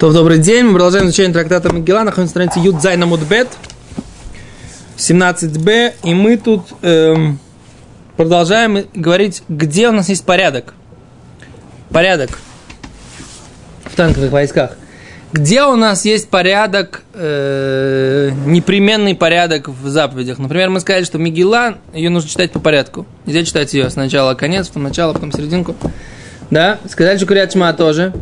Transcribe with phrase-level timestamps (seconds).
[0.00, 0.64] То добрый день.
[0.64, 2.04] Мы продолжаем изучение трактата Магелла.
[2.04, 3.48] Находимся на странице Юдзайна Мудбет,
[4.96, 5.92] 17b.
[6.04, 7.38] И мы тут эм,
[8.16, 10.72] продолжаем говорить, где у нас есть порядок.
[11.90, 12.30] Порядок
[13.84, 14.78] в танковых войсках.
[15.34, 20.38] Где у нас есть порядок, э, непременный порядок в заповедях?
[20.38, 23.04] Например, мы сказали, что Мегила, ее нужно читать по порядку.
[23.26, 25.76] Нельзя читать ее сначала конец, потом начало, потом серединку.
[26.48, 26.78] Да?
[26.88, 28.14] Сказали, что Курят тоже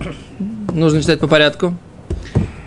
[0.73, 1.75] нужно читать по порядку.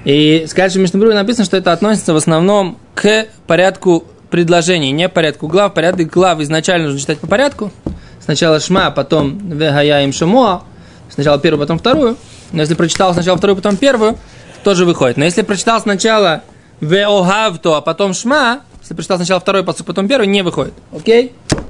[0.03, 5.09] И сказать, что в Мишнабруре написано, что это относится в основном к порядку предложений, не
[5.09, 5.73] порядку глав.
[5.73, 7.71] Порядок глав изначально нужно читать по порядку.
[8.20, 10.63] Сначала Шма, потом Вегая им Шамуа.
[11.09, 12.17] Сначала первую, потом вторую.
[12.52, 14.18] Но если прочитал сначала вторую, потом первую,
[14.63, 15.18] тоже выходит.
[15.18, 16.43] Но если прочитал сначала
[16.79, 20.73] Веохавто, а потом Шма, если прочитал сначала второй, потом первый, не выходит.
[20.95, 21.34] Окей?
[21.49, 21.62] Okay?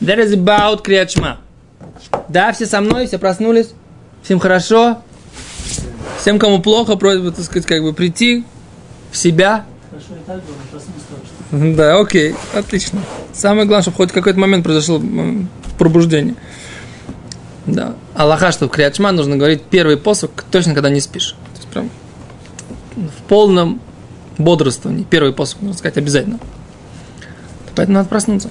[0.00, 1.38] That is about Крiyat Шма.
[2.28, 3.70] Да, все со мной, все проснулись,
[4.22, 4.98] всем хорошо.
[6.26, 8.44] Всем, кому плохо, просьба, так сказать, как бы прийти
[9.12, 9.64] в себя.
[11.52, 12.98] Да, окей, отлично.
[13.32, 15.00] Самое главное, чтобы хоть в какой-то момент произошло
[15.78, 16.34] пробуждение.
[17.64, 17.94] Да.
[18.12, 21.36] Аллаха, что в Криачма нужно говорить первый посох точно, когда не спишь.
[21.54, 21.90] То есть прям
[22.96, 23.80] в полном
[24.36, 25.04] бодрствовании.
[25.08, 26.40] Первый посох, нужно сказать, обязательно.
[27.76, 28.50] Поэтому надо проснуться.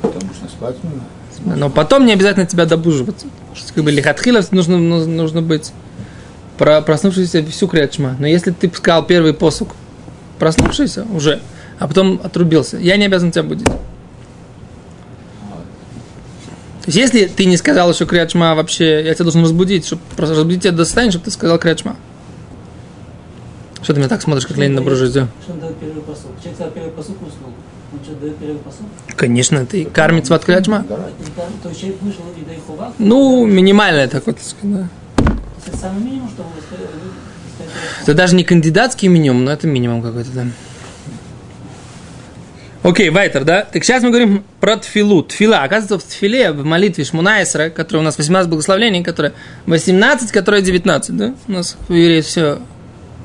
[0.00, 1.56] Потому что спать нужно.
[1.56, 3.28] Но потом не обязательно тебя добуживаться.
[3.54, 5.72] Что, как бы лихатхилов нужно, нужно быть
[6.58, 8.16] про проснувшийся всю крячма.
[8.18, 9.74] Но если ты сказал первый посук,
[10.38, 11.40] проснувшийся уже,
[11.78, 13.68] а потом отрубился, я не обязан тебя будить.
[16.82, 20.34] То есть, если ты не сказал еще крячма вообще, я тебя должен разбудить, чтобы просто
[20.34, 21.96] разбудить тебя до состояния, чтобы ты сказал крячма.
[23.82, 25.28] Что ты меня так смотришь, как Ленин на буржуазию?
[25.42, 26.30] Что он дает первый посуд?
[26.40, 27.52] Человек сказал первый посуд уснул.
[27.92, 28.86] Он что, дает первый посуд?
[29.14, 30.84] Конечно, ты кормит сват крячма.
[30.84, 32.94] То есть человек вышел и дает хувак?
[32.98, 34.88] Ну, минимальное так вот, да.
[35.72, 36.50] Это самый минимум, что вы
[38.02, 40.46] Это даже не кандидатский минимум, но это минимум какой-то, да.
[42.82, 43.62] Окей, Вайтер, да?
[43.62, 45.22] Так сейчас мы говорим про тфилу.
[45.22, 45.62] Тфила.
[45.62, 49.32] Оказывается, в тфиле, в молитве Шмунайсера, которая у нас 18 благословений, которая
[49.66, 51.34] 18, которая 19, да?
[51.46, 52.60] У нас у евреев все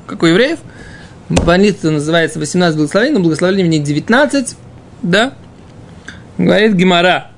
[0.06, 0.60] как у евреев.
[1.28, 4.56] Молитва называется 18 благословений, но благословений в них 19,
[5.02, 5.34] да?
[6.38, 7.32] Говорит Гимара.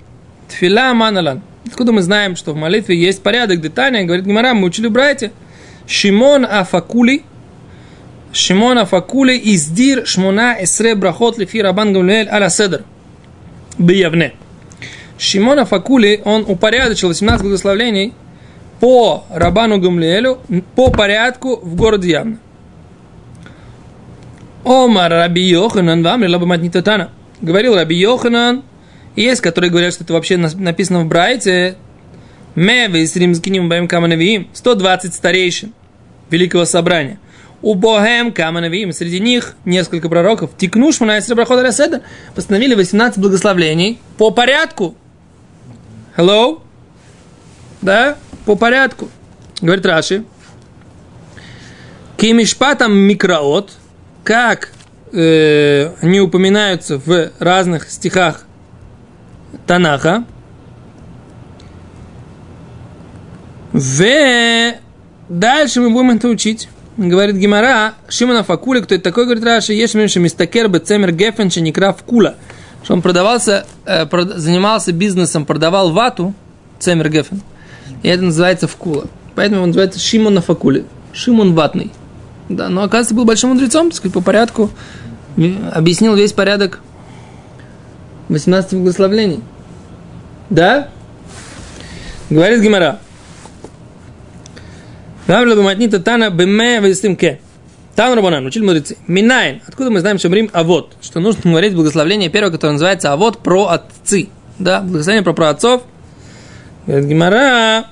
[0.48, 1.42] Тфила маналан.
[1.66, 4.04] Откуда мы знаем, что в молитве есть порядок, детальный?
[4.04, 5.32] Говорит Гимара, мы учили братья.
[5.86, 7.24] Шимон Афакули,
[8.32, 12.84] Шимон Афакули издир шмона эсре брахот лифи рабан гамлюэль аля седр.
[13.78, 14.34] Биявне.
[15.18, 18.14] Шимон Афакули, он упорядочил 18 благословлений
[18.80, 20.38] по Рабану Гамлиэлю
[20.74, 22.38] по порядку в городе Явно.
[24.64, 26.22] Омар Раби Йоханан вам
[26.62, 27.10] нитатана.
[27.42, 28.62] Говорил Раби Йоханан,
[29.16, 31.76] есть, которые говорят, что это вообще написано в Брайте.
[32.54, 34.48] Меве с римским баем каманавиим.
[34.52, 35.72] 120 старейшин
[36.30, 37.18] Великого Собрания.
[37.62, 38.92] У Богем каманавиим.
[38.92, 40.50] Среди них несколько пророков.
[40.56, 42.02] Тикнуш Манайсра Брахот Раседа.
[42.34, 44.96] Постановили 18 благословлений по порядку.
[46.16, 46.62] Hello?
[47.82, 48.16] Да?
[48.46, 49.08] По порядку.
[49.60, 50.24] Говорит Раши.
[52.16, 53.72] Кимишпатам микроот.
[54.24, 54.72] Как
[55.12, 58.46] э, они упоминаются в разных стихах
[59.66, 60.24] Танаха.
[63.72, 64.74] В
[65.28, 66.68] дальше мы будем это учить.
[66.96, 72.02] Говорит Гимара, Шимона Факули, кто это такой, говорит Раши, есть меньше мистакер бецемер гефен некрав
[72.02, 72.34] кула.
[72.82, 74.06] Что он продавался, э,
[74.36, 76.34] занимался бизнесом, продавал вату,
[76.78, 77.42] цемер гефен.
[78.02, 79.06] И это называется вкула.
[79.34, 80.84] Поэтому он называется Шимон Факули.
[81.12, 81.92] Шимон ватный.
[82.48, 84.70] Да, но оказывается был большим мудрецом, так сказать, по порядку.
[85.72, 86.80] Объяснил весь порядок
[88.30, 89.42] 18 благословлений.
[90.48, 90.88] Да?
[92.30, 93.00] Говорит Гимара.
[95.26, 97.40] Равля баматнита тана беме вестимке.
[97.96, 98.96] Там Рабанан, учили мудрецы.
[99.06, 99.60] Минайн.
[99.66, 100.94] Откуда мы знаем, что Рим Авод?
[101.02, 104.28] Что нужно говорить благословление первое, которое называется Авод про отцы.
[104.58, 105.82] Да, благословение про праотцов.
[106.86, 107.86] Говорит Гимара.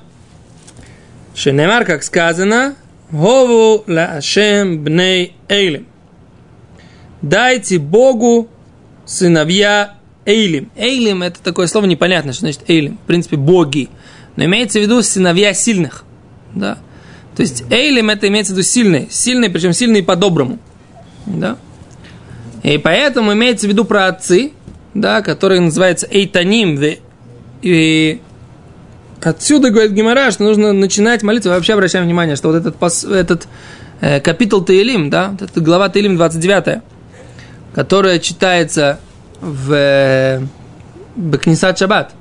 [1.34, 2.74] Шенемар, как сказано,
[3.10, 5.86] Гову ла Ашем бней Эйлим.
[7.22, 8.48] Дайте Богу
[9.04, 9.97] сыновья
[10.28, 10.70] Эйлим.
[10.76, 12.98] Эйлим это такое слово непонятное, что значит Эйлим.
[13.02, 13.88] В принципе, боги.
[14.36, 16.04] Но имеется в виду сыновья сильных.
[16.54, 16.76] Да.
[17.34, 19.08] То есть Эйлим это имеется в виду сильный.
[19.10, 20.58] Сильный, причем сильный по-доброму.
[21.24, 21.56] Да.
[22.62, 24.52] И поэтому имеется в виду про отцы,
[24.92, 26.78] да, которые называются Эйтаним.
[27.62, 28.20] И
[29.22, 31.48] отсюда, говорит Гимара, что нужно начинать молиться.
[31.48, 32.76] Вообще обращаем внимание, что вот этот,
[33.10, 33.48] этот
[34.02, 36.82] э, капитул Таилим, да, вот эта глава Таилим 29,
[37.74, 39.00] которая читается
[39.40, 40.40] в
[41.16, 42.12] Бекнисат Шаббат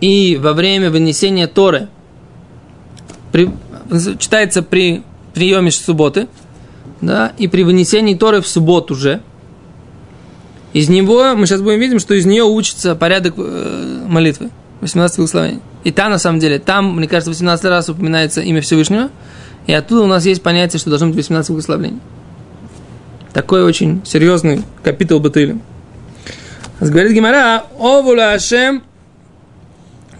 [0.00, 1.88] и во время вынесения Торы
[3.32, 3.50] при,
[4.18, 5.02] читается при
[5.34, 6.28] приеме субботы,
[7.00, 9.20] да, и при вынесении Торы в субботу же,
[10.72, 15.60] из него, мы сейчас будем видеть, что из нее учится порядок э, молитвы, 18 благословений.
[15.84, 19.10] И там, на самом деле, там, мне кажется, 18 раз упоминается имя Всевышнего,
[19.66, 22.00] и оттуда у нас есть понятие, что должно быть 18 благословений.
[23.32, 25.62] Такой очень серьезный капитал Батылем.
[26.80, 28.82] Говорит Гимара, овула Ашем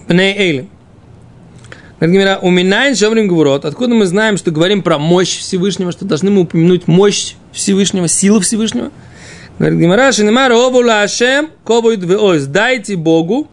[0.06, 0.70] пней эйлем.
[1.98, 3.64] Говорит Гимара, уминайн шаврим гвурот.
[3.64, 8.40] Откуда мы знаем, что говорим про мощь Всевышнего, что должны мы упомянуть мощь Всевышнего, силу
[8.40, 8.90] Всевышнего?
[9.58, 12.46] Говорит Гимара, шинемар овула Ашем ковуид веойс.
[12.46, 13.48] Дайте Богу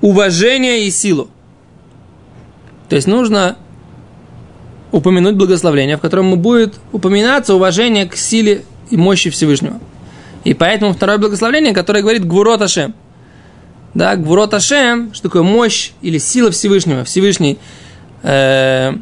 [0.00, 1.28] уважение и силу.
[2.88, 3.56] То есть нужно
[4.90, 9.80] упомянуть благословление, в котором будет упоминаться уважение к силе и мощи Всевышнего.
[10.44, 12.94] И поэтому второе благословление, которое говорит Гвурот Ашем.
[13.94, 17.04] Да, Гвурот Ашем, что такое мощь или сила Всевышнего.
[17.04, 17.58] Всевышний,
[18.22, 18.92] э,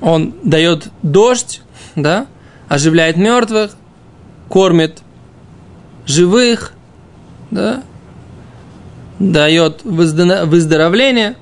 [0.00, 1.62] он дает дождь,
[1.96, 2.26] да,
[2.68, 3.76] оживляет мертвых,
[4.48, 5.00] кормит
[6.06, 6.72] живых,
[7.50, 7.82] да,
[9.18, 11.36] дает выздоровление.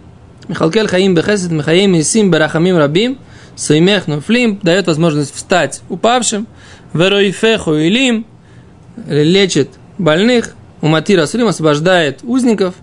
[0.49, 3.19] Михалкель Хаим Бехесет Михаим Исим Барахамим Рабим
[3.57, 6.47] Саймех Нуфлим дает возможность встать упавшим.
[6.93, 8.27] Вероифеху Илим
[9.07, 10.55] лечит больных.
[10.81, 12.75] Уматира Сулим освобождает узников.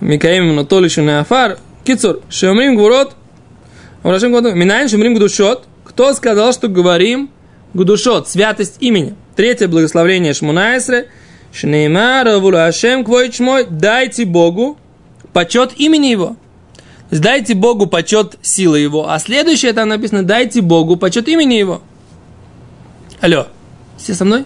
[0.00, 1.58] Микаим Нотолишу Неафар.
[1.84, 3.14] Кицур, Шемрим Гурот.
[4.02, 5.64] Минайн Шемрим Гдушот.
[5.84, 7.30] Кто сказал, что говорим
[7.74, 9.14] Гудушот, святость имени?
[9.36, 11.08] Третье благословление Шмунаесре–
[11.52, 13.04] Шнеймара Ашем
[13.40, 14.78] мой, дайте Богу
[15.32, 16.36] почет имени его.
[17.10, 19.08] Дайте Богу почет силы его.
[19.08, 21.82] А следующее там написано, дайте Богу почет имени его.
[23.20, 23.48] Алло,
[23.98, 24.44] все со мной?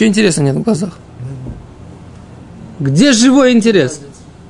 [0.00, 0.98] Что интереса нет в глазах?
[2.78, 4.00] Где живой интерес?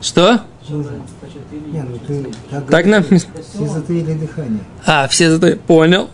[0.01, 0.43] Что?
[0.69, 3.03] Не, ну ты, так, так нам...
[3.03, 4.61] Все затаили дыхание.
[4.87, 5.57] А, все затаили.
[5.57, 6.09] Понял.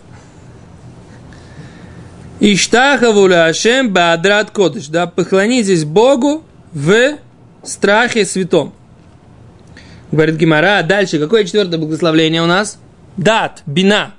[2.41, 6.43] Иштахаву Ашем Баадрат Кодыш, да, поклонитесь Богу
[6.73, 7.19] в
[7.63, 8.73] страхе святом.
[10.13, 12.79] Говорит Гимара, дальше, какое четвертое благословление у нас?
[13.19, 14.15] Дат, бина.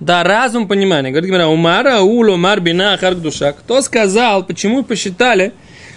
[0.00, 1.10] Да, разум, понимание.
[1.10, 3.52] Говорит Гимара, умара, уло, мар, бина, харк, душа.
[3.52, 5.52] Кто сказал, почему посчитали,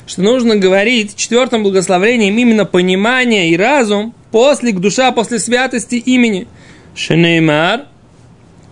[0.08, 6.48] что нужно говорить четвертым благословением именно понимание и разум после душа, после святости имени?
[6.96, 7.86] Шенеймар,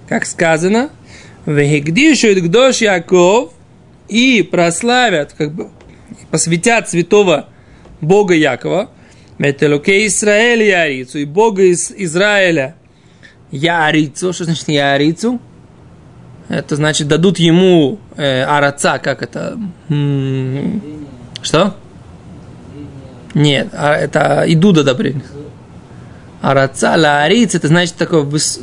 [0.08, 0.90] как сказано,
[1.46, 3.54] Вегдишут Гдош Яков
[4.08, 5.70] и прославят, как бы
[6.32, 7.50] посвятят святого
[8.02, 8.90] Бога Якова,
[9.38, 12.76] Метелуке Израиль Ярицу, и Бога из Израиля
[13.52, 14.34] Ярицу.
[14.34, 15.40] Что значит Ярицу?
[16.50, 19.58] Это значит, дадут ему э, араца, как это?
[19.88, 20.82] М-м-
[21.42, 21.76] что?
[23.36, 25.24] Нет, а, это идуда одобрение.
[26.42, 28.60] Араца, лаариц, это значит такое выс,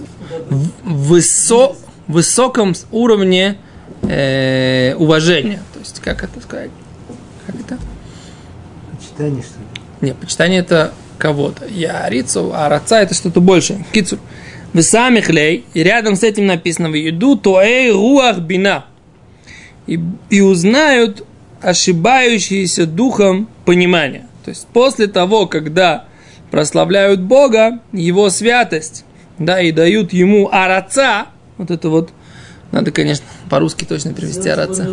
[0.82, 1.76] высо,
[2.08, 3.58] высоком уровне
[4.02, 5.60] э, уважения.
[5.72, 6.70] То есть, как это сказать?
[7.46, 7.78] Как это?
[8.96, 9.66] Почитание, что ли?
[10.00, 11.66] Нет, почитание это кого-то.
[11.66, 13.86] Я арицу, а раца это что-то большее.
[13.92, 14.18] Кицу.
[14.76, 18.84] Вы сами хлей, и рядом с этим написано в еду тоэй руах бина.
[19.86, 21.24] И, и узнают
[21.62, 24.26] ошибающиеся духом понимания.
[24.44, 26.04] То есть после того, когда
[26.50, 29.06] прославляют Бога, Его святость,
[29.38, 32.10] да, и дают Ему араца, вот это вот.
[32.70, 34.86] Надо, конечно, по-русски точно перевести араца.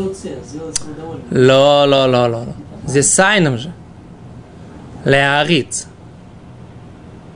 [1.29, 2.55] Ло, ло, ло, ло.
[2.87, 3.73] Здесь сайном же.
[5.03, 5.87] Леариц.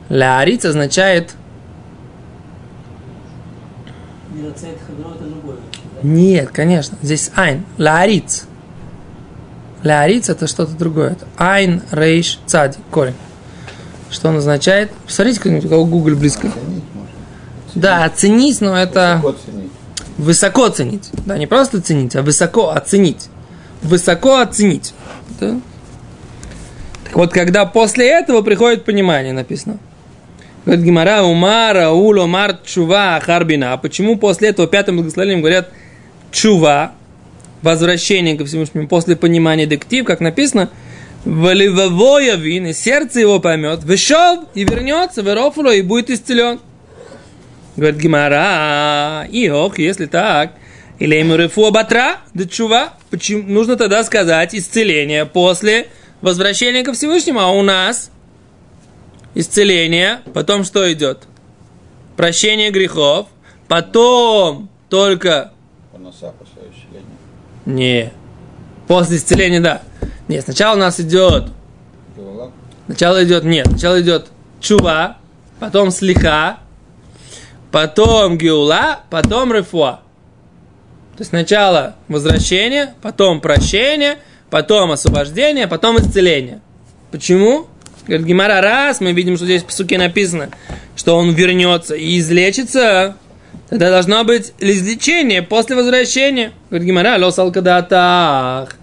[0.07, 1.35] Леариц означает...
[6.03, 6.97] Нет, конечно.
[7.01, 7.65] Здесь айн.
[7.77, 8.45] Леариц.
[9.83, 11.11] Леариц это что-то другое.
[11.11, 13.15] Это айн, рейш, цади, корень.
[14.09, 14.91] Что он означает?
[15.05, 16.51] Посмотрите, как у кого Google близко.
[17.75, 19.21] Да, оценить, но это...
[19.23, 19.71] Высоко ценить.
[20.17, 21.09] Высоко ценить.
[21.25, 23.29] Да, не просто ценить, а высоко оценить.
[23.83, 24.93] Высоко оценить.
[25.39, 25.59] Да?
[27.03, 29.77] Так вот, когда после этого приходит понимание, написано.
[30.67, 33.71] Говорит Гимара, Умара, Уло, Мар, Чува, Харбина.
[33.71, 35.69] А почему после этого пятым благословением говорят
[36.29, 36.91] Чува,
[37.61, 40.69] возвращение ко Всевышнему после понимания дектив, как написано,
[41.23, 46.59] Валивовоя вин, и сердце его поймет, вышел и вернется, верофуло, и будет исцелен.
[47.77, 50.51] Говорит Гимара, и ох, если так,
[50.99, 55.87] или ему рефу батра, да чува, почему нужно тогда сказать исцеление после
[56.19, 58.11] возвращения ко Всевышнему, а у нас
[59.39, 61.23] исцеление, потом что идет?
[62.15, 63.27] Прощение грехов,
[63.67, 65.51] потом только...
[67.65, 68.11] Не.
[68.87, 69.81] После исцеления, да.
[70.27, 71.49] Нет, сначала у нас идет...
[72.87, 74.27] Сначала идет, нет, сначала идет
[74.61, 75.17] чува,
[75.59, 76.59] потом слиха,
[77.69, 79.99] потом геула, потом рефуа.
[81.17, 86.61] То есть сначала возвращение, потом прощение, потом освобождение, потом исцеление.
[87.11, 87.67] Почему?
[88.07, 90.49] Говорит, Гимара, раз, мы видим, что здесь в суке написано,
[90.95, 93.17] что он вернется и излечится,
[93.69, 96.53] тогда должно быть излечение после возвращения.
[96.69, 98.77] Говорит, Гимара, лос алкадатах.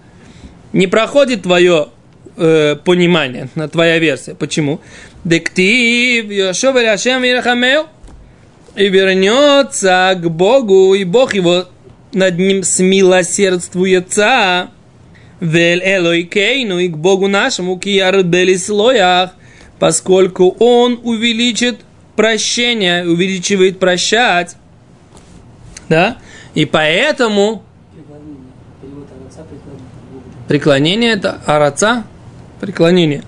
[0.73, 1.89] Не проходит твое
[2.37, 4.35] э, понимание, на твоя версия.
[4.35, 4.79] Почему?
[5.23, 6.75] Дектив, Йошов.
[8.75, 11.65] И вернется к Богу, и Бог его
[12.13, 14.69] над ним смилосердствуется.
[15.39, 19.31] Вель Элойкейну и к Богу нашему, киярбели слоях,
[19.79, 21.79] поскольку Он увеличит
[22.15, 24.55] прощение, увеличивает прощать.
[25.89, 26.17] Да?
[26.53, 27.63] И поэтому
[30.47, 31.13] Преклонение.
[31.13, 32.05] Это араца,
[32.61, 33.23] преклонение.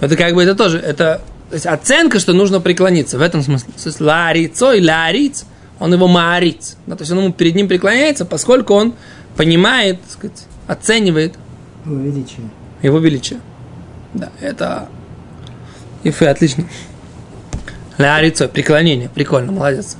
[0.00, 3.18] Это как бы это тоже, это то есть оценка, что нужно преклониться.
[3.18, 3.72] В этом смысле.
[3.72, 5.44] То есть ларицой, лариц,
[5.80, 6.76] он его мариц.
[6.86, 8.94] Да, то есть он ему перед ним преклоняется, поскольку он
[9.36, 11.34] понимает, сказать, оценивает
[11.90, 12.50] Его величие.
[12.82, 13.40] его величие.
[14.14, 14.88] Да, это
[16.04, 16.64] Ифы, отлично.
[17.98, 19.96] Лярицо, преклонение, прикольно, молодец.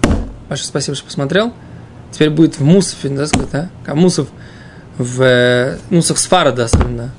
[0.49, 1.53] Большое спасибо, что посмотрел.
[2.13, 3.69] Теперь будет в Мусофе, да, сказать, а?
[3.85, 4.29] Как Мусов
[4.99, 7.13] в э, Нусах Сфарада, особенно.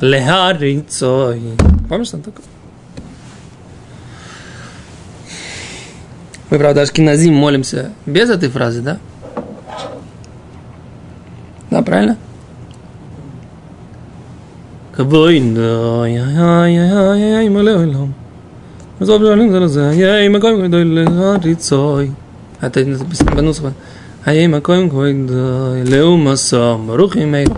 [0.00, 1.34] Лярицо.
[1.88, 2.44] Помнишь, там такое?
[6.50, 8.98] Мы, правда, Ашкиназим молимся без этой фразы, да?
[11.70, 12.18] Да, правильно?
[15.01, 18.11] כבוין דוי, איי איי איי איי מלא עולם.
[19.01, 22.11] עזוב שואלים זה לזה, איי מקום גדול להריצוי.
[22.65, 22.79] אתה
[23.35, 23.63] בנוסח,
[24.27, 25.25] איי מקום גדול
[25.89, 27.53] לאומסום, ברוך ימינו.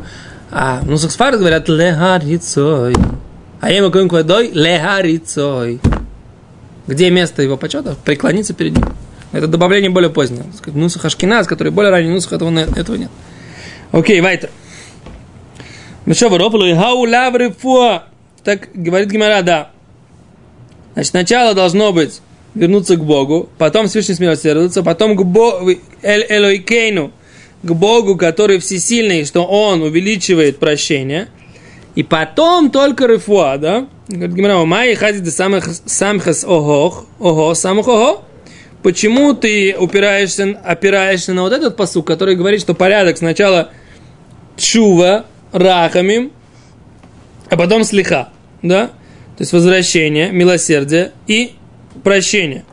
[0.52, 2.96] А, в Нусах Сфарад говорят лехарицой.
[3.62, 5.80] А я макоим квадой лехарицой.
[6.88, 7.96] Где место его почета?
[8.04, 8.86] Преклониться перед ним.
[9.32, 10.44] Это добавление более позднее.
[10.44, 13.12] Так сказать, Нусах Ашкиназ, который более ранний Нусах, этого, не- этого нет.
[13.92, 14.50] Окей, Вайтер.
[18.45, 19.71] Так говорит Гимара, да.
[20.93, 22.21] Значит, сначала должно быть
[22.55, 25.71] вернуться к Богу, потом Всевышний смилосердиться, потом к Богу,
[26.03, 27.11] эль Элойкейну,
[27.63, 31.29] к Богу, который всесильный, что Он увеличивает прощение,
[31.95, 33.89] и потом только рефуа, да?
[34.09, 38.25] Говорит Гимара, май хадит самых самхас охох, ого, самых ого.
[38.83, 43.71] Почему ты упираешься, опираешься на вот этот посук, который говорит, что порядок сначала
[44.57, 46.33] чува, рахамим,
[47.49, 48.29] а потом слиха,
[48.63, 48.89] да?
[48.89, 51.55] То есть возвращение, милосердие и
[52.03, 52.65] прощение.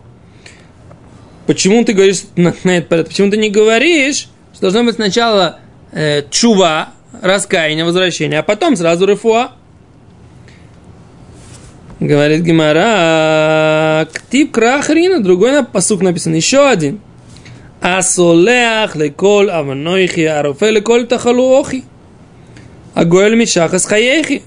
[1.47, 3.09] Почему ты говоришь на, на этот порядок?
[3.09, 5.59] Почему ты не говоришь, что должно быть сначала
[5.91, 6.89] э, чува,
[7.21, 9.51] раскаяние, возвращение, а потом сразу рефуа?
[11.99, 16.99] Говорит Гимара, ктип крахрина, другой на посук написан, еще один.
[17.79, 21.83] Асолеах лекол аванойхи арофе лекол тахалуохи.
[22.93, 24.43] Агоэль мишахас хаехи.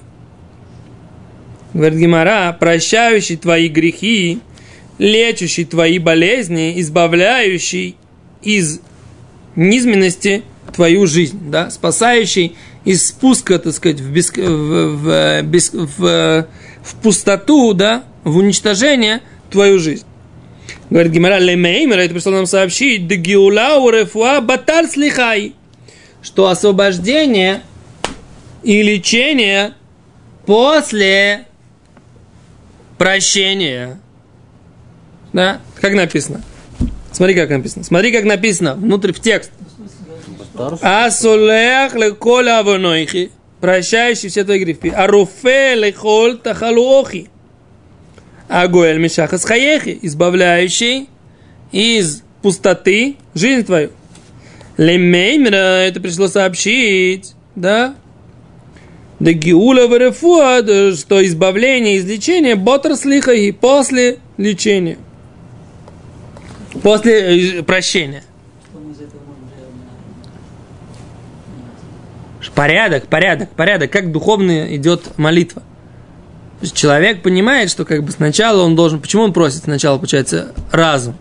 [1.73, 4.39] Говорит Гимара, прощающий твои грехи,
[4.97, 7.97] лечащий твои болезни, избавляющий
[8.41, 8.79] из
[9.55, 16.47] низменности твою жизнь, да, спасающий из спуска, так сказать, в, беск- в, в, в,
[16.83, 20.05] в пустоту, да, в уничтожение твою жизнь.
[20.89, 23.07] Говорит Гимара, лемеймера, это пришло нам сообщить,
[26.21, 27.61] что освобождение
[28.65, 29.73] и лечение
[30.47, 31.45] после
[32.97, 33.99] прощения.
[35.31, 35.61] Да?
[35.79, 36.41] Как написано?
[37.11, 37.83] Смотри, как написано.
[37.83, 39.51] Смотри, как написано внутрь в текст.
[40.81, 43.31] Асулех леколь авонойхи.
[43.61, 44.89] Прощающий все твои грехи.
[44.89, 47.29] Аруфе леколь тахалуохи.
[48.47, 49.99] Агуэль мишахас хаехи.
[50.01, 51.07] Избавляющий
[51.71, 53.91] из пустоты жизнь твою.
[54.77, 57.95] Лемеймера, это пришло сообщить, да?
[59.19, 60.61] Да гиула варефуа,
[60.95, 64.97] что избавление, излечение, ботр слиха и после лечения.
[66.83, 68.23] После э, прощения.
[72.53, 73.91] Порядок, порядок, порядок.
[73.91, 75.61] Как духовно идет молитва.
[76.73, 79.01] Человек понимает, что как бы сначала он должен...
[79.01, 81.15] Почему он просит сначала, получается, разум?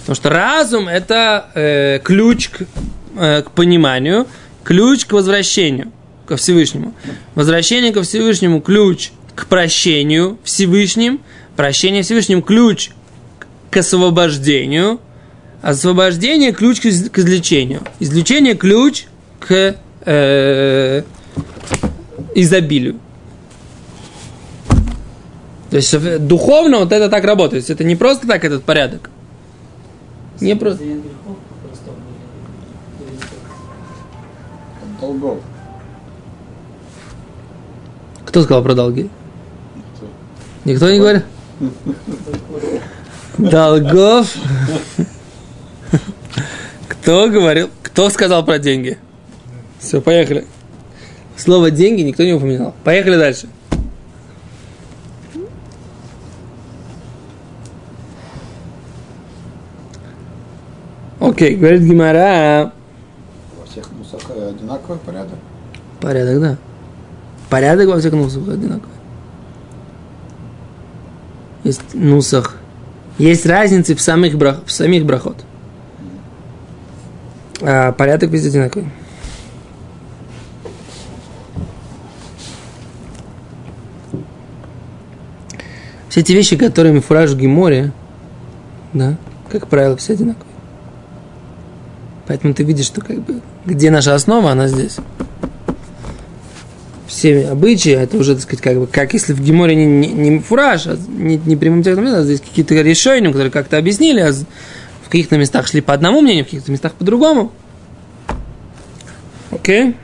[0.00, 2.64] Потому что разум– это э, ключ к,
[3.16, 4.26] э, к пониманию,
[4.64, 5.92] ключ к возвращению
[6.30, 6.94] ко Всевышнему.
[7.34, 11.20] Возвращение ко Всевышнему– ключ к прощению Всевышним.
[11.56, 12.90] Прощение Всевышним– ключ
[13.70, 15.00] к освобождению.
[15.60, 17.80] Освобождение– ключ к, из- к излечению.
[17.98, 19.06] Излечение– ключ
[19.40, 19.74] к
[20.06, 21.02] э,
[22.36, 23.00] изобилию.
[25.70, 27.68] То есть э, духовно вот это так работает.
[27.68, 29.10] Это не просто так этот порядок.
[30.40, 31.02] Не про- Разделение
[38.30, 39.10] Кто сказал про долги?
[39.74, 40.06] Никто.
[40.64, 41.24] Никто не говорит?
[43.38, 44.32] Долгов.
[46.86, 47.70] Кто говорил?
[47.82, 48.98] Кто сказал про деньги?
[49.80, 50.46] Все, поехали.
[51.36, 52.72] Слово деньги никто не упоминал.
[52.84, 53.48] Поехали дальше.
[61.18, 62.72] Окей, говорит Гимара.
[63.58, 65.38] Во всех мусах э, одинаковый порядок.
[66.00, 66.69] Порядок, да.
[67.50, 68.94] Порядок во всех нусах одинаковый.
[71.64, 72.56] Есть нусах.
[73.18, 75.44] Есть разницы в самих, брах, в самих брахот.
[77.60, 78.88] А порядок везде одинаковый.
[86.08, 87.36] Все эти вещи, которые мы фураж в
[88.92, 89.16] да,
[89.50, 90.46] как правило, все одинаковые.
[92.26, 94.98] Поэтому ты видишь, что как бы, где наша основа, она здесь
[97.10, 100.38] все обычаи, это уже, так сказать, как бы, как если в Геморе не, не, не
[100.38, 105.08] фураж, а не, не прямым текстом, а здесь какие-то решения, которые как-то объяснили, а в
[105.08, 107.50] каких-то местах шли по одному мнению, в каких-то местах по другому.
[109.50, 109.86] Окей?
[109.86, 109.96] Есть,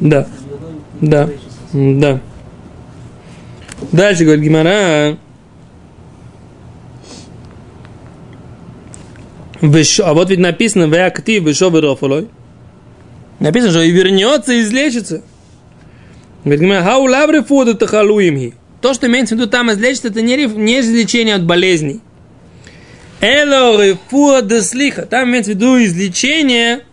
[0.00, 0.26] Да.
[1.00, 1.30] Да.
[1.72, 2.20] Да.
[3.92, 5.16] Дальше говорит Гимара.
[9.62, 12.28] А вот ведь написано в актив вешо берофолой.
[13.40, 15.22] Написано, что и вернется, и излечится.
[16.44, 18.54] Говорит хау лавры фуду тахалуимхи.
[18.80, 22.00] То, что имеется в виду там излечится, это не, не излечение от болезней.
[23.20, 25.02] Эло рефуа деслиха.
[25.02, 26.84] Там имеется в виду излечение,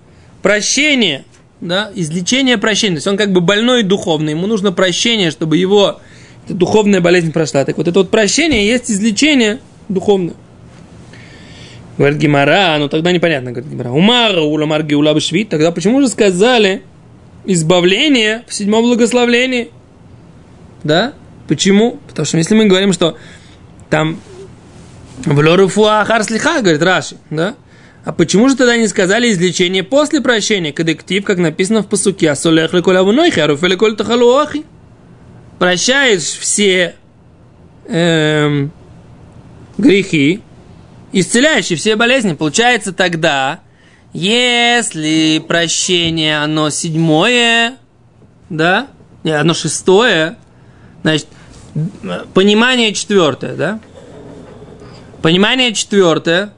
[0.42, 1.26] прощение.
[1.62, 2.96] Да, излечение, прощение.
[2.96, 4.32] То есть он как бы больной духовный.
[4.34, 6.00] Ему нужно прощение, чтобы его
[6.50, 7.64] духовная болезнь прошла.
[7.66, 10.36] Так вот это вот прощение есть излечение духовное.
[11.98, 13.92] Говорит Гимара, ну тогда непонятно, говорит Гимара.
[13.92, 15.50] Умара, уламар геула бешвит.
[15.50, 16.84] Тогда почему же сказали
[17.46, 19.70] избавление в седьмом благословлении?
[20.84, 21.14] Да?
[21.48, 22.00] Почему?
[22.08, 23.18] Потому что если мы говорим, что
[23.90, 24.20] там
[25.24, 27.56] в лоруфуа слиха, говорит Раши, да?
[28.04, 30.72] А почему же тогда не сказали излечение после прощения?
[30.72, 34.64] Кадектив, как написано в посуке, асолех леколь авунойхи, аруфе леколь тахалуахи.
[35.58, 36.96] Прощаешь все
[37.88, 38.72] эм,
[39.78, 40.42] грехи,
[41.12, 42.34] исцеляющие все болезни.
[42.34, 43.60] Получается тогда,
[44.14, 47.78] если прощение, оно седьмое,
[48.50, 48.88] да,
[49.24, 50.38] не, оно шестое,
[51.02, 51.28] значит,
[52.34, 53.80] понимание четвертое, да?
[55.22, 56.54] Понимание четвертое,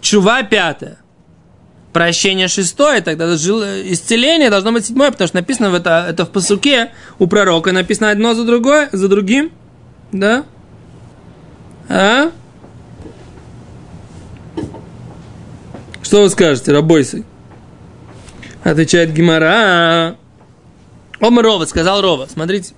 [0.00, 0.98] чува пятое,
[1.92, 6.92] прощение шестое, тогда исцеление должно быть седьмое, потому что написано в это, это в посуке
[7.18, 9.52] у пророка, написано одно за другое, за другим,
[10.12, 10.44] да?
[11.88, 12.30] А?
[16.02, 17.24] Что вы скажете, Рабойсы?
[18.62, 20.16] Отвечает Гимара.
[21.20, 22.74] Омар Рова, сказал Рова, смотрите.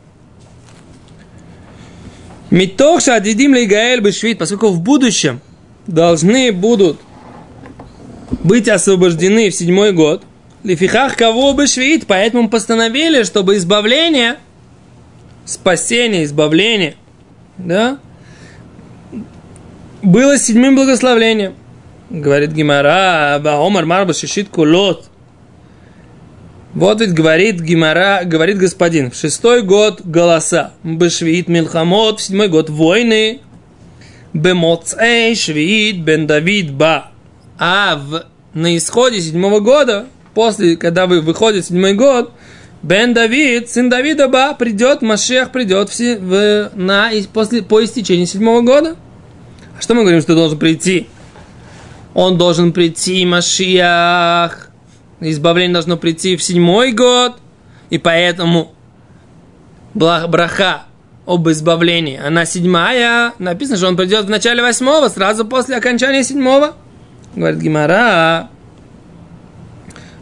[2.51, 5.41] Митоша адидим лигаэль бешвит, поскольку в будущем
[5.87, 7.01] должны будут
[8.43, 10.23] быть освобождены в седьмой год.
[10.63, 14.37] Лифихах кого бы швид, поэтому постановили, чтобы избавление,
[15.45, 16.97] спасение, избавление,
[17.59, 17.99] да,
[20.03, 21.55] было седьмым благословлением.
[22.13, 25.07] Говорит Гимара, Омар Марба шишит кулот.
[26.75, 32.69] Вот ведь говорит Гимара, говорит господин, в шестой год голоса, бешвит милхамот, в седьмой год
[32.69, 33.41] войны,
[34.35, 37.13] бемоцей швид бен Давид ба.
[37.59, 42.33] А в, на исходе седьмого года, после, когда вы выходите седьмой год,
[42.83, 48.61] Бен Давид, сын Давида Ба, придет, Машех придет в, в- на, после, по истечении седьмого
[48.61, 48.97] года.
[49.79, 51.07] А что мы говорим, что должен прийти?
[52.15, 54.69] Он должен прийти, Машиах.
[55.21, 57.37] Избавление должно прийти в седьмой год.
[57.91, 58.73] И поэтому
[59.95, 60.85] браха
[61.27, 63.33] об избавлении, она седьмая.
[63.39, 66.75] Написано, что он придет в начале восьмого, сразу после окончания седьмого.
[67.35, 68.49] Говорит Гимара.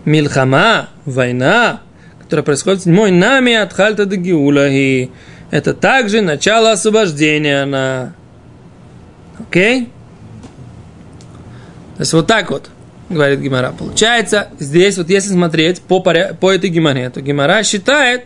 [0.04, 1.80] Мильхама, война,
[2.20, 5.10] которая происходит в седьмой, нами от хальта до гиулахи.
[5.50, 8.14] Это также начало освобождения на...
[9.38, 9.90] Окей?
[12.00, 12.70] То есть вот так вот,
[13.10, 13.74] говорит Гимара.
[13.78, 18.24] Получается, здесь вот если смотреть по, поря- по этой Гимаре, то Гимара считает,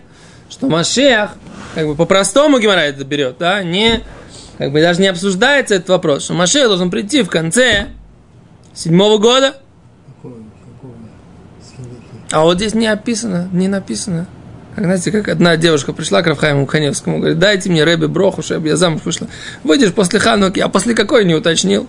[0.48, 1.30] что Машех,
[1.74, 4.00] как бы по-простому Гимара это берет, да, не,
[4.58, 7.88] как бы даже не обсуждается этот вопрос, что Машех должен прийти в конце
[8.74, 9.56] седьмого года,
[12.30, 14.28] а вот здесь не описано, не написано,
[14.76, 18.68] Как, знаете, как одна девушка пришла к Рафхайму Каневскому, говорит, дайте мне Рэбе Броху, чтобы
[18.68, 19.26] я замуж вышла.
[19.64, 21.88] Выйдешь после Хануки, а после какой не уточнил.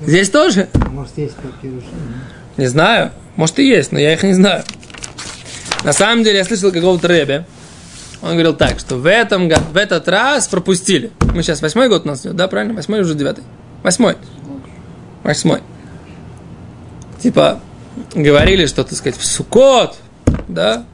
[0.00, 0.68] Здесь тоже?
[0.90, 1.84] Может, есть какие-то
[2.56, 3.12] Не знаю.
[3.36, 4.64] Может и есть, но я их не знаю.
[5.84, 7.46] На самом деле я слышал какого-то Рэбе.
[8.22, 11.12] Он говорил так, что в, этом, в этот раз пропустили.
[11.34, 12.74] Мы сейчас восьмой год у нас идет, да, правильно?
[12.74, 13.44] Восьмой уже девятый?
[13.82, 14.16] Восьмой.
[15.22, 15.60] Восьмой.
[17.22, 17.60] Типа,
[18.14, 19.96] говорили, что, так сказать, в Сукот,
[20.48, 20.84] да,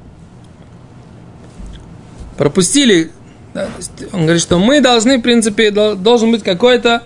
[2.37, 3.11] пропустили.
[3.55, 3.69] да,
[4.13, 7.03] он говорит, что мы должны, в принципе, дол- должен быть какое-то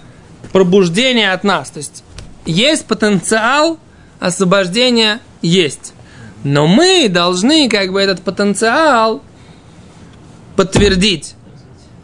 [0.53, 1.71] пробуждение от нас.
[1.71, 2.05] То есть
[2.45, 3.79] есть потенциал
[4.21, 5.93] освобождения, есть.
[6.45, 9.23] Но мы должны как бы этот потенциал
[10.55, 11.35] подтвердить,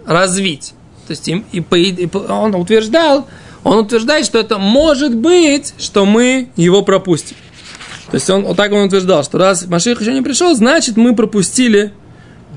[0.07, 0.75] развить.
[1.07, 3.27] То есть и, и по- он утверждал,
[3.65, 7.37] он утверждает, что это может быть, что мы его пропустим.
[8.11, 11.15] То есть он вот так он утверждал, что раз Маших еще не пришел, значит мы
[11.15, 11.93] пропустили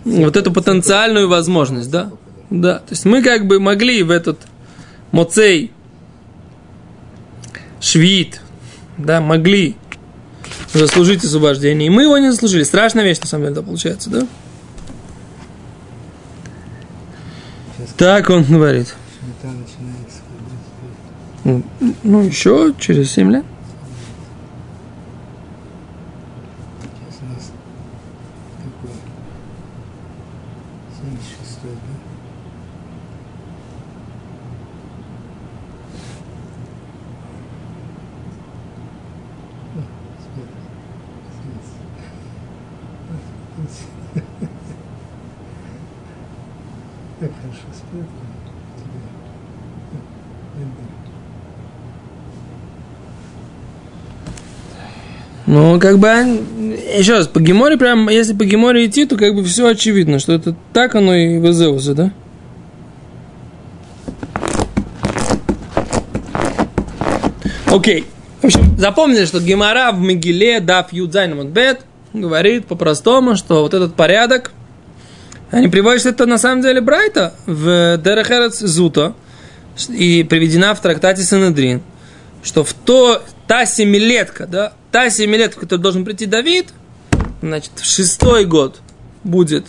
[0.04, 2.12] вот эту потенциальную возможность, да?
[2.50, 2.80] Да.
[2.80, 4.40] То есть мы как бы могли в этот
[5.12, 5.72] Моцей,
[7.86, 8.42] Швид,
[8.98, 9.76] да, могли
[10.74, 11.86] заслужить освобождение.
[11.88, 12.64] И мы его не заслужили.
[12.64, 14.28] Страшная вещь, на самом деле, да, получается, да?
[17.98, 18.96] Так он говорит.
[21.44, 21.64] Ну,
[22.04, 23.46] Ну, еще через 7 лет.
[26.82, 27.52] Сейчас у нас
[28.64, 28.96] какой?
[30.98, 31.70] 76 да?
[39.76, 39.82] О,
[40.24, 40.50] свет.
[44.14, 44.24] Свет.
[47.20, 47.85] Как хорошо спят тебе.
[55.48, 56.08] Ну, как бы,
[56.98, 60.34] еще раз, по Геморе прям, если по Геморе идти, то как бы все очевидно, что
[60.34, 62.12] это так оно и в Эзеусе, да?
[67.68, 68.06] Окей.
[68.42, 71.82] В общем, запомнили, что Гемора в Мегиле, Дав Юдзайн Бет,
[72.14, 74.52] говорит по-простому, что вот этот порядок,
[75.52, 79.14] они приводят, что это на самом деле Брайта в Дерехерец Зута,
[79.90, 81.82] и приведена в трактате Санедрин,
[82.44, 86.70] что в то, та семилетка, да, та семилетка, в которую должен прийти Давид,
[87.42, 88.80] значит, в шестой год
[89.24, 89.66] будет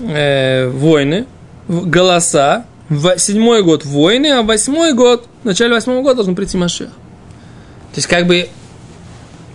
[0.00, 1.26] э, войны,
[1.68, 6.88] голоса, в седьмой год войны, а восьмой год, в начале восьмого года должен прийти Машех.
[6.88, 8.48] То есть, как бы,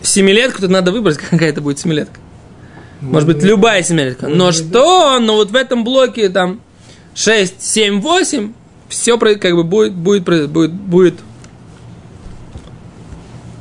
[0.02, 2.20] семилетку тут надо выбрать, какая это будет семилетка.
[3.02, 4.28] Может быть, любая семилетка.
[4.28, 6.62] Но что, но вот в этом блоке там
[7.16, 8.54] 6, 7, 8,
[8.90, 11.20] все как бы будет, будет, будет, будет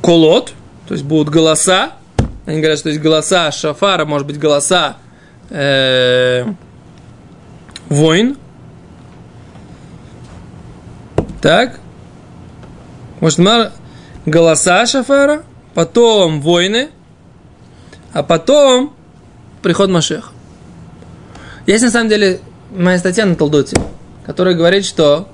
[0.01, 0.53] колот,
[0.87, 1.93] то есть будут голоса.
[2.45, 4.97] Они говорят, что есть голоса шафара, может быть, голоса
[5.49, 6.45] э,
[7.89, 8.37] войн.
[11.41, 11.79] Так.
[13.19, 13.39] Может,
[14.25, 16.89] голоса шафара, потом войны,
[18.13, 18.93] а потом
[19.67, 20.29] приход Машеха.
[21.65, 22.39] Есть на самом деле
[22.73, 23.75] моя статья на Талдоте,
[24.25, 25.27] которая говорит, что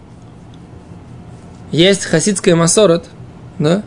[1.72, 3.06] есть хасидская масорот,
[3.60, 3.84] да,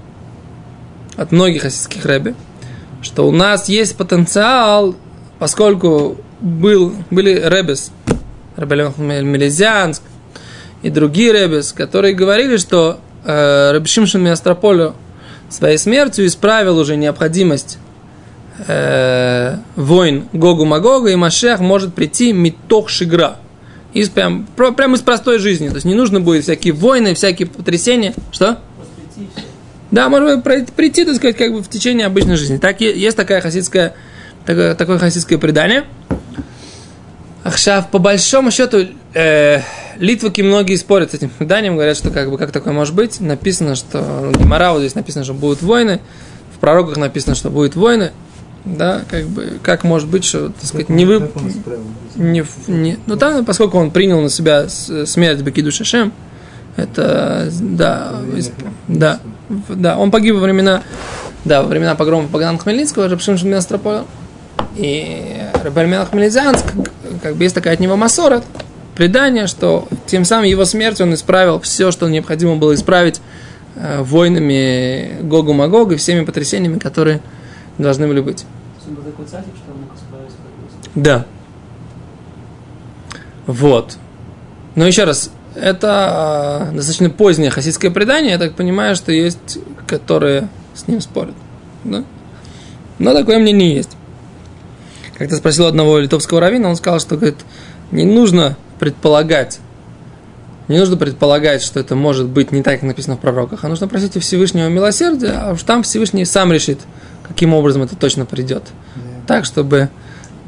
[1.16, 2.36] от многих хасидских рэби,
[3.02, 4.94] что у нас есть потенциал,
[5.40, 7.90] поскольку был, были рэбес,
[8.54, 10.02] Рэбе Мелезианск
[10.82, 14.94] и другие рэбес, которые говорили, что э, Рэбе Шимшин Миастрополю
[15.48, 17.78] своей смертью исправил уже необходимость
[18.66, 23.36] э, войн Гогу Магога, и Машех может прийти митох шигра.
[23.92, 25.68] Из, прям, про- прям из простой жизни.
[25.68, 28.12] То есть не нужно будет всякие войны, всякие потрясения.
[28.30, 28.58] Что?
[29.90, 32.58] Да, можно пройти- прийти, так сказать, как бы в течение обычной жизни.
[32.58, 33.94] Так есть такая хасидская,
[34.44, 35.84] такое, такое хасидское предание.
[37.44, 39.60] Ахшав, по большому счету, э,
[39.98, 43.20] литваки многие спорят с этим преданием, говорят, что как бы как такое может быть.
[43.20, 46.00] Написано, что в Гемара вот здесь написано, что будут войны,
[46.54, 48.10] в пророках написано, что будут войны.
[48.66, 51.30] Да, как бы, как может быть, что, так сказать, не вы...
[52.16, 56.12] Не, не, ну там, поскольку он принял на себя смерть Бекиду Шашем,
[56.74, 58.20] это, да,
[58.88, 59.20] да,
[59.68, 60.82] да, он погиб во времена,
[61.44, 64.04] да, во времена погрома Богдана Хмельницкого, Рабшим Шминастрополя,
[64.76, 66.66] и Рабальмен Хмельницанск,
[67.22, 68.44] как бы есть такая от него масорот,
[68.96, 73.20] предание, что тем самым его смертью он исправил все, что необходимо было исправить
[73.76, 77.20] э, войнами Гогу Магога и всеми потрясениями, которые
[77.78, 78.44] должны были быть.
[79.30, 80.36] Царь, что он мог справиться
[80.94, 81.26] как Да.
[83.46, 83.98] Вот.
[84.74, 90.48] Но еще раз, это э, достаточно позднее хасидское предание, я так понимаю, что есть, которые
[90.74, 91.34] с ним спорят.
[91.84, 92.04] Да?
[92.98, 93.96] Но такое мнение есть.
[95.16, 97.38] Как-то спросил одного литовского раввина, он сказал, что, говорит,
[97.90, 99.60] не нужно предполагать,
[100.68, 103.88] не нужно предполагать, что это может быть не так, как написано в пророках, а нужно
[103.88, 106.80] просить у Всевышнего милосердия, а уж там Всевышний сам решит,
[107.26, 108.64] каким образом это точно придет.
[109.26, 109.90] Так, чтобы,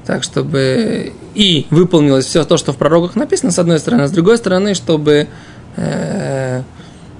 [0.06, 4.12] так, чтобы и выполнилось все то, что в пророках написано, с одной стороны, а с
[4.12, 5.28] другой стороны, чтобы
[5.76, 6.62] э,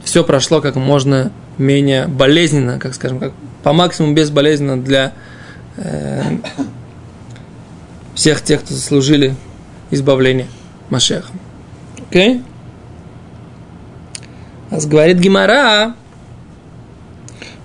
[0.05, 5.13] все прошло как можно менее болезненно, как скажем, как по максимуму безболезненно для
[5.77, 6.23] э,
[8.15, 9.35] всех тех, кто заслужили
[9.91, 10.47] избавление
[10.91, 11.39] Машехом.
[12.09, 12.43] Окей?
[14.71, 14.89] Okay?
[14.89, 15.95] Говорит Гимара,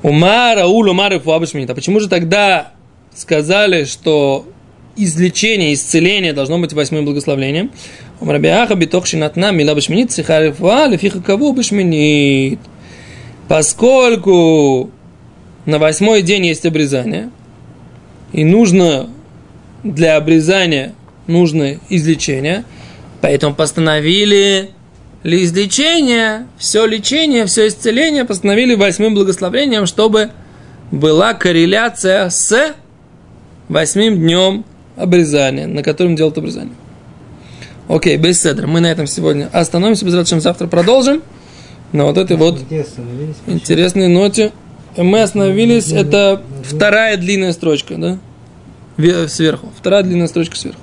[0.02, 1.70] Умара, Ул, Умара, Фуабашминит.
[1.70, 2.73] А почему же тогда
[3.16, 4.46] сказали, что
[4.96, 7.72] излечение, исцеление должно быть восьмым благословлением?
[8.20, 12.60] Умрабиаха битох шинатна мила башминит цихарифуа лефиха каву башминит.
[13.48, 14.92] Поскольку
[15.66, 17.30] на восьмой день есть обрезание,
[18.32, 19.10] и нужно
[19.84, 20.94] для обрезания
[21.28, 22.64] нужно излечение,
[23.22, 24.72] поэтому постановили
[25.24, 30.32] ли излечение, все лечение, все исцеление постановили восьмым благословением, чтобы
[30.92, 32.76] была корреляция с
[33.70, 36.74] восьмым днем обрезания, на котором делают обрезание.
[37.88, 38.68] Окей, без седра.
[38.68, 41.22] Мы на этом сегодня остановимся, без чем завтра продолжим.
[41.92, 42.60] На вот этой вот
[43.48, 44.52] интересной ноте.
[44.98, 48.18] Мы остановились, это вторая длинная строчка, да?
[49.28, 49.72] Сверху.
[49.78, 50.80] Вторая длинная строчка сверху.